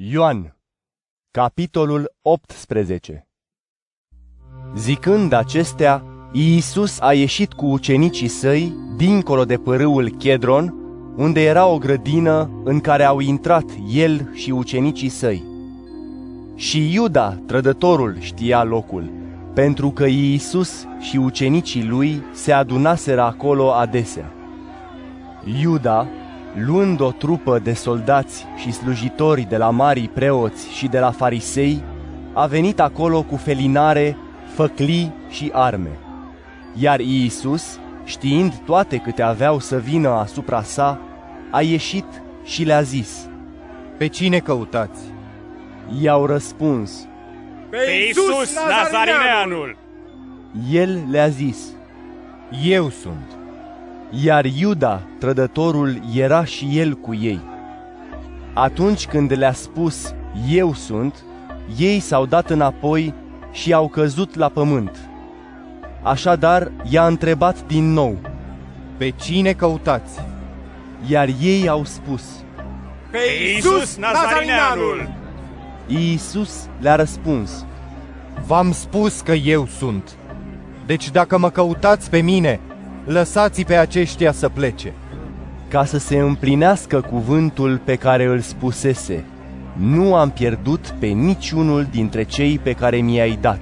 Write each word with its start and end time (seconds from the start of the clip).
Ioan, 0.00 0.56
capitolul 1.30 2.12
18 2.22 3.28
Zicând 4.76 5.32
acestea, 5.32 6.02
Iisus 6.32 7.00
a 7.00 7.12
ieșit 7.12 7.52
cu 7.52 7.66
ucenicii 7.66 8.28
săi 8.28 8.74
dincolo 8.96 9.44
de 9.44 9.56
părâul 9.56 10.08
Chedron, 10.08 10.74
unde 11.16 11.40
era 11.40 11.66
o 11.66 11.78
grădină 11.78 12.50
în 12.64 12.80
care 12.80 13.04
au 13.04 13.18
intrat 13.20 13.64
el 13.92 14.30
și 14.34 14.50
ucenicii 14.50 15.08
săi. 15.08 15.44
Și 16.54 16.92
Iuda, 16.94 17.38
trădătorul, 17.46 18.16
știa 18.20 18.64
locul, 18.64 19.10
pentru 19.54 19.90
că 19.90 20.04
Iisus 20.06 20.86
și 21.00 21.16
ucenicii 21.16 21.84
lui 21.84 22.22
se 22.32 22.52
adunaseră 22.52 23.22
acolo 23.22 23.72
adesea. 23.72 24.32
Iuda, 25.60 26.08
luând 26.54 27.00
o 27.00 27.10
trupă 27.10 27.58
de 27.58 27.72
soldați 27.72 28.46
și 28.56 28.72
slujitori 28.72 29.46
de 29.48 29.56
la 29.56 29.70
marii 29.70 30.08
preoți 30.08 30.68
și 30.70 30.86
de 30.86 30.98
la 30.98 31.10
farisei, 31.10 31.82
a 32.32 32.46
venit 32.46 32.80
acolo 32.80 33.22
cu 33.22 33.36
felinare, 33.36 34.16
făclii 34.54 35.12
și 35.30 35.50
arme. 35.52 35.98
Iar 36.74 37.00
Iisus, 37.00 37.78
știind 38.04 38.54
toate 38.54 38.96
câte 38.96 39.22
aveau 39.22 39.58
să 39.58 39.78
vină 39.78 40.08
asupra 40.08 40.62
sa, 40.62 41.00
a 41.50 41.60
ieșit 41.62 42.22
și 42.44 42.64
le-a 42.64 42.82
zis, 42.82 43.28
Pe 43.96 44.06
cine 44.06 44.38
căutați? 44.38 45.00
I-au 46.00 46.26
răspuns, 46.26 47.06
Pe 47.70 48.04
Iisus 48.06 48.54
Nazarineanul! 48.68 49.76
El 50.70 50.98
le-a 51.10 51.28
zis, 51.28 51.58
Eu 52.64 52.90
sunt. 52.90 53.37
Iar 54.10 54.44
Iuda, 54.44 55.02
trădătorul, 55.18 56.00
era 56.14 56.44
și 56.44 56.78
el 56.78 56.92
cu 56.94 57.14
ei. 57.14 57.40
Atunci 58.54 59.06
când 59.06 59.32
le-a 59.36 59.52
spus, 59.52 60.14
Eu 60.50 60.74
sunt, 60.74 61.14
ei 61.78 62.00
s-au 62.00 62.26
dat 62.26 62.50
înapoi 62.50 63.14
și 63.52 63.72
au 63.72 63.88
căzut 63.88 64.34
la 64.34 64.48
pământ. 64.48 64.96
Așadar, 66.02 66.72
i-a 66.90 67.06
întrebat 67.06 67.66
din 67.66 67.92
nou, 67.92 68.16
Pe 68.96 69.10
cine 69.10 69.52
căutați? 69.52 70.20
iar 71.06 71.28
ei 71.40 71.68
au 71.68 71.84
spus, 71.84 72.22
Pe 73.10 73.18
Iisus 73.54 73.96
Nazarineanul! 73.96 75.08
Iisus 75.86 76.66
le-a 76.80 76.94
răspuns, 76.94 77.64
V-am 78.46 78.72
spus 78.72 79.20
că 79.20 79.32
eu 79.32 79.66
sunt. 79.66 80.16
Deci 80.86 81.10
dacă 81.10 81.38
mă 81.38 81.50
căutați 81.50 82.10
pe 82.10 82.20
mine, 82.20 82.60
lăsați 83.08 83.64
pe 83.64 83.74
aceștia 83.74 84.32
să 84.32 84.48
plece. 84.48 84.92
ca 85.68 85.84
să 85.84 85.98
se 85.98 86.18
împlinească 86.18 87.00
cuvântul 87.00 87.80
pe 87.84 87.94
care 87.96 88.24
îl 88.24 88.40
spusese, 88.40 89.24
nu 89.72 90.14
am 90.14 90.30
pierdut 90.30 90.94
pe 90.98 91.06
niciunul 91.06 91.86
dintre 91.90 92.22
cei 92.22 92.58
pe 92.58 92.72
care 92.72 92.96
mi-ai 92.96 93.38
dat. 93.40 93.60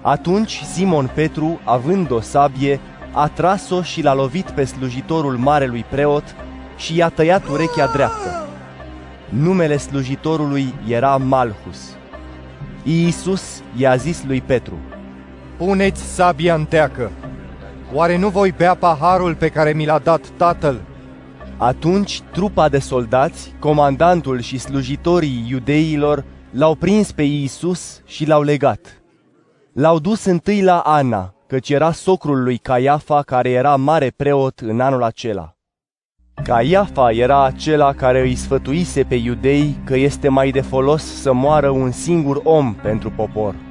Atunci 0.00 0.62
Simon 0.72 1.10
Petru, 1.14 1.60
având 1.64 2.10
o 2.10 2.20
sabie, 2.20 2.80
a 3.12 3.28
tras-o 3.28 3.82
și 3.82 4.02
l-a 4.02 4.14
lovit 4.14 4.50
pe 4.50 4.64
slujitorul 4.64 5.36
marelui 5.36 5.84
preot 5.90 6.34
și 6.76 6.96
i-a 6.96 7.08
tăiat 7.08 7.48
urechea 7.48 7.86
dreaptă. 7.92 8.48
Numele 9.28 9.76
slujitorului 9.76 10.74
era 10.88 11.16
Malhus. 11.16 11.96
Iisus 12.82 13.62
i-a 13.76 13.96
zis 13.96 14.24
lui 14.26 14.40
Petru, 14.40 14.78
Puneți 15.56 16.02
sabia 16.02 16.54
în 16.54 16.64
teacă. 16.64 17.10
Oare 17.92 18.16
nu 18.16 18.28
voi 18.28 18.54
bea 18.56 18.74
paharul 18.74 19.34
pe 19.34 19.48
care 19.48 19.72
mi 19.72 19.86
l-a 19.86 19.98
dat 19.98 20.28
tatăl? 20.36 20.80
Atunci 21.56 22.20
trupa 22.32 22.68
de 22.68 22.78
soldați, 22.78 23.54
comandantul 23.58 24.40
și 24.40 24.58
slujitorii 24.58 25.46
iudeilor 25.48 26.24
l-au 26.50 26.74
prins 26.74 27.12
pe 27.12 27.22
Iisus 27.22 28.02
și 28.06 28.26
l-au 28.26 28.42
legat. 28.42 29.02
L-au 29.72 29.98
dus 29.98 30.24
întâi 30.24 30.62
la 30.62 30.78
Ana, 30.78 31.34
căci 31.46 31.70
era 31.70 31.92
socrul 31.92 32.42
lui 32.42 32.56
Caiafa 32.56 33.22
care 33.22 33.50
era 33.50 33.76
mare 33.76 34.12
preot 34.16 34.58
în 34.58 34.80
anul 34.80 35.02
acela. 35.02 35.54
Caiafa 36.42 37.10
era 37.10 37.44
acela 37.44 37.92
care 37.92 38.20
îi 38.20 38.34
sfătuise 38.34 39.02
pe 39.02 39.14
iudei 39.14 39.76
că 39.84 39.96
este 39.96 40.28
mai 40.28 40.50
de 40.50 40.60
folos 40.60 41.20
să 41.20 41.32
moară 41.32 41.68
un 41.68 41.90
singur 41.90 42.40
om 42.44 42.74
pentru 42.74 43.10
popor. 43.10 43.65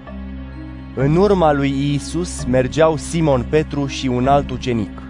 În 0.98 1.16
urma 1.16 1.54
lui 1.54 1.70
Iisus 1.70 2.46
mergeau 2.46 2.98
Simon 2.98 3.46
Petru 3.50 3.86
și 3.86 4.08
un 4.08 4.28
alt 4.28 4.52
ucenic. 4.52 5.02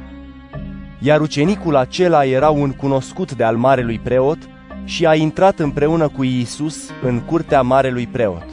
Iar 1.00 1.22
ucenicul 1.22 1.76
acela 1.76 2.26
era 2.26 2.50
un 2.50 2.72
cunoscut 2.72 3.36
de 3.36 3.44
al 3.44 3.56
marelui 3.56 4.00
preot 4.00 4.38
și 4.84 5.06
a 5.06 5.16
intrat 5.16 5.60
împreună 5.60 6.08
cu 6.08 6.24
Iisus 6.24 6.90
în 7.04 7.20
curtea 7.20 7.62
marelui 7.62 8.08
preot. 8.08 8.46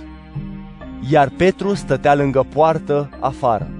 Iar 1.11 1.29
Petru 1.29 1.75
stătea 1.75 2.15
lângă 2.15 2.47
poartă 2.55 3.11
afară. 3.21 3.71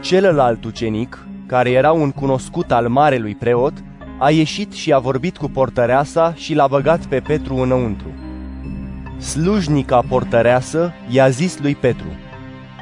Celălalt 0.00 0.64
ucenic, 0.64 1.26
care 1.46 1.70
era 1.70 1.92
un 1.92 2.10
cunoscut 2.10 2.72
al 2.72 2.88
marelui 2.88 3.34
preot, 3.34 3.72
a 4.18 4.30
ieșit 4.30 4.72
și 4.72 4.92
a 4.92 4.98
vorbit 4.98 5.36
cu 5.36 5.48
portăreasa 5.48 6.32
și 6.36 6.54
l-a 6.54 6.66
băgat 6.66 7.04
pe 7.04 7.20
Petru 7.20 7.56
înăuntru. 7.56 8.08
Slujnica 9.18 10.04
portăreasă 10.08 10.92
i-a 11.08 11.28
zis 11.28 11.58
lui 11.60 11.74
Petru, 11.74 12.06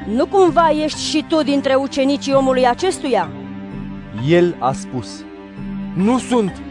Nu 0.07 0.25
cumva 0.25 0.69
ești 0.83 1.01
și 1.01 1.25
tu 1.27 1.43
dintre 1.43 1.75
ucenicii 1.75 2.33
omului 2.33 2.67
acestuia? 2.67 3.29
el 4.27 4.55
a 4.59 4.71
spus, 4.71 5.23
Nu 5.95 6.19
sunt. 6.19 6.61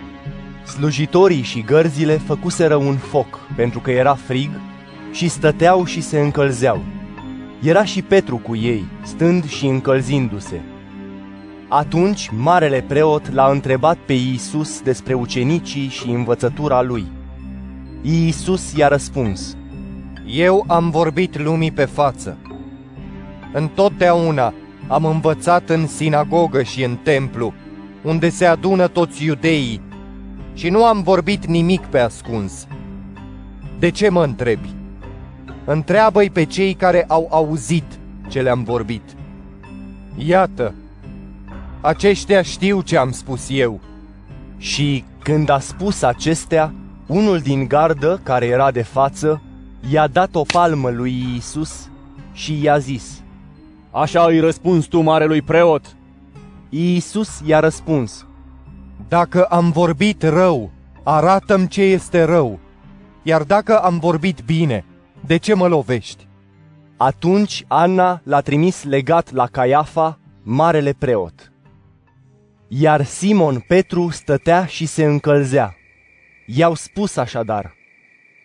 Slujitorii 0.67 1.43
și 1.43 1.61
gărzile 1.61 2.17
făcuseră 2.17 2.77
un 2.77 2.97
foc, 2.97 3.39
pentru 3.57 3.81
că 3.81 3.91
era 3.91 4.15
frig, 4.15 4.51
și 5.13 5.29
stăteau 5.29 5.85
și 5.85 6.01
se 6.01 6.21
încălzeau. 6.21 6.83
Era 7.63 7.85
și 7.85 8.03
Petru 8.03 8.37
cu 8.37 8.57
ei, 8.57 8.85
stând 9.03 9.49
și 9.49 9.67
încălzindu-se. 9.67 10.61
Atunci, 11.69 12.31
marele 12.39 12.85
preot 12.89 13.33
l-a 13.33 13.51
întrebat 13.51 13.97
pe 13.97 14.13
Iisus 14.13 14.81
despre 14.81 15.15
ucenicii 15.15 15.89
și 15.89 16.09
învățătura 16.09 16.83
lui. 16.83 17.07
Iisus 18.03 18.73
i-a 18.77 18.89
răspuns, 18.89 19.57
Eu 20.27 20.65
am 20.67 20.91
vorbit 20.91 21.39
lumii 21.39 21.73
pe 21.73 21.85
față. 21.85 22.39
Întotdeauna 23.53 24.55
am 24.89 25.05
învățat 25.05 25.69
în 25.69 25.87
sinagogă 25.87 26.63
și 26.63 26.85
în 26.85 26.97
templu, 26.97 27.53
unde 28.03 28.29
se 28.29 28.45
adună 28.45 28.87
toți 28.89 29.25
iudeii, 29.25 29.81
și 30.55 30.69
nu 30.69 30.85
am 30.85 31.03
vorbit 31.03 31.47
nimic 31.47 31.81
pe 31.81 31.99
ascuns. 31.99 32.67
De 33.79 33.91
ce 33.91 34.09
mă 34.09 34.25
întrebi? 34.25 34.69
Întreabă-i 35.65 36.31
pe 36.31 36.45
cei 36.45 36.75
care 36.75 37.05
au 37.09 37.29
auzit 37.31 37.85
ce 38.29 38.41
le-am 38.41 38.63
vorbit. 38.63 39.03
Iată, 40.17 40.75
aceștia 41.81 42.43
știu 42.43 42.81
ce 42.81 42.97
am 42.97 43.11
spus 43.11 43.47
eu. 43.51 43.81
Și 44.57 45.05
când 45.23 45.49
a 45.49 45.59
spus 45.59 46.03
acestea, 46.03 46.73
unul 47.07 47.39
din 47.39 47.69
gardă, 47.69 48.21
care 48.23 48.47
era 48.47 48.71
de 48.71 48.83
față, 48.83 49.43
i-a 49.91 50.07
dat 50.07 50.35
o 50.35 50.43
palmă 50.43 50.91
lui 50.91 51.27
Iisus 51.35 51.89
și 52.33 52.63
i-a 52.63 52.79
zis, 52.79 53.22
Așa 53.93 54.25
îi 54.25 54.41
răspuns 54.41 54.87
tu 54.87 55.01
marelui 55.01 55.43
preot? 55.43 55.97
Iisus 56.69 57.41
i-a 57.45 57.61
răspuns, 57.61 58.27
Dacă 59.09 59.45
am 59.45 59.71
vorbit 59.71 60.23
rău, 60.23 60.71
arată-mi 61.03 61.69
ce 61.69 61.83
este 61.83 62.23
rău. 62.23 62.59
Iar 63.23 63.43
dacă 63.43 63.79
am 63.79 63.99
vorbit 63.99 64.41
bine, 64.45 64.85
de 65.27 65.37
ce 65.37 65.55
mă 65.55 65.67
lovești? 65.69 66.27
Atunci 66.97 67.65
Ana 67.69 68.21
l-a 68.25 68.41
trimis 68.41 68.85
legat 68.85 69.33
la 69.33 69.47
Caiafa, 69.47 70.19
marele 70.43 70.93
preot. 70.99 71.53
Iar 72.69 73.05
Simon 73.05 73.65
Petru 73.69 74.11
stătea 74.11 74.67
și 74.67 74.87
se 74.87 75.05
încălzea. 75.05 75.77
I-au 76.47 76.75
spus 76.75 77.17
așadar, 77.17 77.75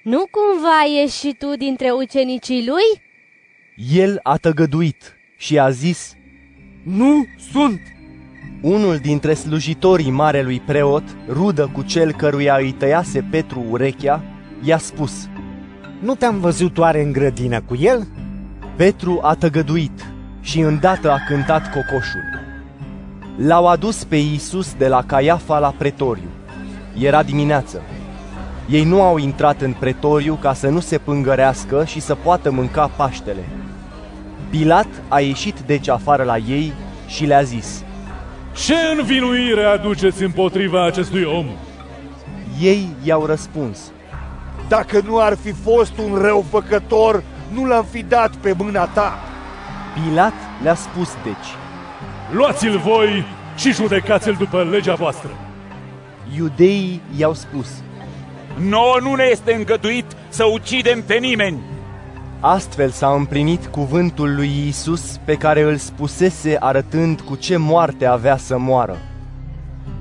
Nu 0.03 0.25
cumva 0.31 1.01
ești 1.03 1.27
și 1.27 1.35
tu 1.39 1.55
dintre 1.57 1.91
ucenicii 1.91 2.67
lui? 2.67 3.05
el 3.93 4.19
a 4.23 4.38
tăgăduit 4.38 5.16
și 5.38 5.60
a 5.60 5.69
zis, 5.69 6.13
Nu 6.84 7.25
sunt! 7.51 7.80
unul 8.62 8.98
dintre 8.98 9.34
slujitorii 9.34 10.12
marelui 10.12 10.60
preot, 10.60 11.04
rudă 11.30 11.69
cu 11.74 11.81
cel 11.81 12.12
căruia 12.12 12.56
îi 12.56 12.72
tăiase 12.72 13.28
Petru 13.31 13.66
urechea, 13.69 14.24
i-a 14.63 14.78
spus, 14.78 15.30
Nu 16.00 16.16
te-am 16.16 16.39
văzut 16.39 16.78
oare 16.78 17.01
în 17.01 17.12
grădină 17.12 17.62
cu 17.62 17.75
el? 17.75 18.07
Petru 18.75 19.19
a 19.22 19.34
tăgăduit 19.34 20.12
și 20.42 20.60
îndată 20.60 21.12
a 21.12 21.18
cântat 21.28 21.72
cocoșul. 21.72 22.45
L-au 23.38 23.68
adus 23.68 24.04
pe 24.04 24.16
Iisus 24.16 24.74
de 24.74 24.88
la 24.88 25.04
Caiafa 25.04 25.60
la 25.60 25.74
pretoriu. 25.78 26.30
Era 27.00 27.24
dimineață. 27.24 27.81
Ei 28.69 28.84
nu 28.84 29.01
au 29.01 29.18
intrat 29.18 29.62
în 29.62 29.74
pretoriu 29.80 30.38
ca 30.42 30.54
să 30.54 30.69
nu 30.69 30.80
se 30.80 30.98
pângărească 30.98 31.84
și 31.86 32.00
să 32.00 32.16
poată 32.16 32.51
mânca 32.51 32.88
Paștele. 32.88 33.44
Pilat 34.49 34.88
a 35.07 35.19
ieșit 35.19 35.59
deci 35.59 35.88
afară 35.89 36.23
la 36.23 36.38
ei 36.38 36.73
și 37.07 37.25
le-a 37.25 37.41
zis, 37.41 37.83
Ce 38.55 38.75
învinuire 38.97 39.63
aduceți 39.63 40.23
împotriva 40.23 40.85
acestui 40.85 41.23
om? 41.23 41.45
Ei 42.61 42.88
i-au 43.03 43.25
răspuns, 43.25 43.91
Dacă 44.67 45.01
nu 45.05 45.19
ar 45.19 45.38
fi 45.44 45.51
fost 45.51 45.94
un 45.97 46.15
răufăcător, 46.15 47.23
nu 47.53 47.65
l-am 47.65 47.85
fi 47.91 48.03
dat 48.03 48.35
pe 48.35 48.53
mâna 48.57 48.85
ta. 48.85 49.19
Pilat 49.94 50.33
le-a 50.63 50.75
spus 50.75 51.09
deci. 51.23 51.47
Luați-l 52.31 52.77
voi 52.77 53.25
și 53.57 53.73
judecați-l 53.73 54.35
după 54.39 54.63
legea 54.63 54.93
voastră. 54.93 55.29
Iudeii 56.38 57.01
i-au 57.17 57.33
spus. 57.33 57.67
Nouă 58.59 58.97
nu 59.01 59.15
ne 59.15 59.23
este 59.23 59.53
îngăduit 59.53 60.05
să 60.29 60.43
ucidem 60.43 61.03
pe 61.03 61.15
nimeni. 61.15 61.59
Astfel 62.39 62.89
s-a 62.89 63.07
împlinit 63.07 63.66
cuvântul 63.66 64.36
lui 64.36 64.68
Isus 64.68 65.19
pe 65.25 65.36
care 65.36 65.62
îl 65.62 65.75
spusese 65.75 66.57
arătând 66.60 67.22
cu 67.22 67.36
ce 67.36 67.57
moarte 67.57 68.06
avea 68.06 68.38
să 68.38 68.57
moară. 68.57 68.98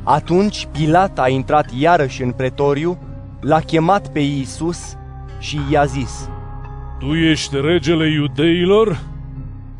Atunci 0.02 0.68
Pilat 0.72 1.18
a 1.18 1.28
intrat 1.28 1.70
iarăși 1.78 2.22
în 2.22 2.30
pretoriu, 2.32 2.98
l-a 3.40 3.60
chemat 3.60 4.12
pe 4.12 4.20
Isus 4.20 4.96
și 5.38 5.58
i-a 5.70 5.84
zis, 5.84 6.28
Tu 6.98 7.14
ești 7.14 7.60
regele 7.60 8.10
iudeilor? 8.10 9.00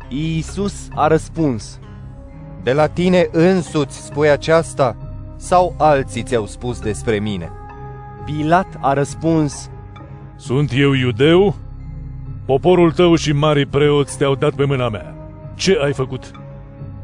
Iisus 0.09 0.87
a 0.95 1.07
răspuns, 1.07 1.79
De 2.63 2.73
la 2.73 2.87
tine 2.87 3.27
însuți 3.31 4.05
spui 4.05 4.29
aceasta 4.29 4.97
sau 5.35 5.75
alții 5.77 6.23
ți-au 6.23 6.45
spus 6.45 6.79
despre 6.79 7.19
mine? 7.19 7.51
Pilat 8.25 8.77
a 8.81 8.93
răspuns, 8.93 9.69
Sunt 10.35 10.71
eu 10.73 10.93
iudeu? 10.93 11.55
Poporul 12.47 12.91
tău 12.91 13.15
și 13.15 13.31
marii 13.31 13.65
preoți 13.65 14.17
te-au 14.17 14.35
dat 14.35 14.53
pe 14.53 14.65
mâna 14.65 14.89
mea. 14.89 15.15
Ce 15.55 15.79
ai 15.83 15.93
făcut? 15.93 16.31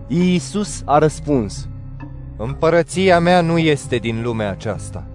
Iisus 0.08 0.82
a 0.86 0.98
răspuns, 0.98 1.70
Împărăția 2.38 3.20
mea 3.20 3.42
nu 3.42 3.58
este 3.58 3.96
din 3.96 4.22
lumea 4.24 4.50
aceasta. 4.52 5.08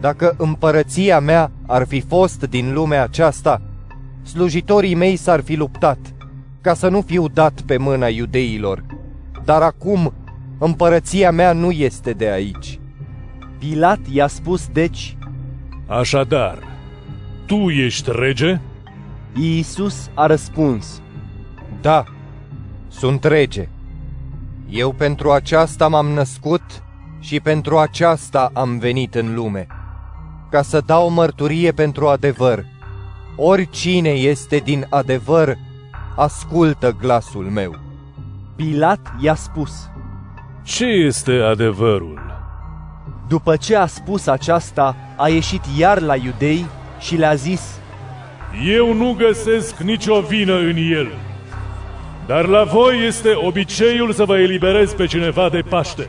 Dacă 0.00 0.34
împărăția 0.38 1.20
mea 1.20 1.50
ar 1.66 1.86
fi 1.86 2.00
fost 2.00 2.46
din 2.46 2.72
lumea 2.72 3.02
aceasta, 3.02 3.62
slujitorii 4.22 4.94
mei 4.94 5.16
s-ar 5.16 5.40
fi 5.42 5.54
luptat, 5.54 5.98
ca 6.60 6.74
să 6.74 6.88
nu 6.88 7.00
fiu 7.00 7.28
dat 7.28 7.60
pe 7.66 7.76
mâna 7.76 8.06
iudeilor. 8.06 8.84
Dar 9.44 9.62
acum 9.62 10.12
împărăția 10.58 11.30
mea 11.30 11.52
nu 11.52 11.70
este 11.70 12.10
de 12.10 12.30
aici. 12.30 12.78
Pilat 13.58 14.00
i-a 14.10 14.26
spus 14.26 14.68
deci, 14.72 15.16
Așadar, 15.86 16.58
tu 17.46 17.54
ești 17.70 18.10
rege? 18.18 18.60
Iisus 19.36 20.10
a 20.14 20.26
răspuns, 20.26 21.02
Da, 21.80 22.04
sunt 22.88 23.24
rege. 23.24 23.68
Eu 24.68 24.92
pentru 24.92 25.30
aceasta 25.30 25.88
m-am 25.88 26.06
născut 26.06 26.62
și 27.20 27.40
pentru 27.40 27.78
aceasta 27.78 28.50
am 28.52 28.78
venit 28.78 29.14
în 29.14 29.34
lume, 29.34 29.66
ca 30.50 30.62
să 30.62 30.80
dau 30.86 31.10
mărturie 31.10 31.72
pentru 31.72 32.08
adevăr. 32.08 32.64
Oricine 33.36 34.10
este 34.10 34.56
din 34.56 34.86
adevăr, 34.90 35.56
ascultă 36.16 36.96
glasul 37.00 37.44
meu. 37.44 37.78
Pilat 38.56 39.14
i-a 39.20 39.34
spus. 39.34 39.88
Ce 40.62 40.84
este 40.84 41.32
adevărul? 41.32 42.22
După 43.28 43.56
ce 43.56 43.76
a 43.76 43.86
spus 43.86 44.26
aceasta, 44.26 44.96
a 45.16 45.28
ieșit 45.28 45.62
iar 45.78 46.00
la 46.00 46.16
iudei 46.16 46.66
și 46.98 47.16
le-a 47.16 47.34
zis, 47.34 47.73
Eu 48.62 48.92
nu 48.92 49.14
găsesc 49.18 49.76
nicio 49.76 50.20
vină 50.20 50.54
în 50.54 50.76
el. 50.76 51.08
Dar 52.26 52.46
la 52.46 52.62
voi 52.62 53.06
este 53.06 53.34
obiceiul 53.34 54.12
să 54.12 54.24
vă 54.24 54.38
eliberez 54.38 54.92
pe 54.92 55.06
cineva 55.06 55.48
de 55.48 55.60
Paște. 55.68 56.08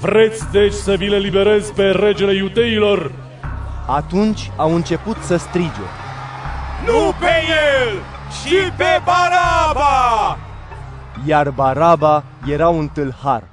Vreți 0.00 0.50
deci 0.50 0.72
să 0.72 0.94
vi 0.94 1.08
le 1.08 1.16
liberez 1.16 1.70
pe 1.70 1.82
regele 1.82 2.34
iudeilor? 2.34 3.12
Atunci 3.86 4.50
au 4.56 4.74
început 4.74 5.16
să 5.20 5.36
strige. 5.36 5.86
Nu 6.86 7.14
pe 7.18 7.32
el, 7.48 7.94
ci 8.42 8.72
pe 8.76 9.00
Baraba! 9.04 10.38
Iar 11.26 11.50
Baraba 11.50 12.24
era 12.46 12.68
un 12.68 12.88
tâlhar. 12.88 13.49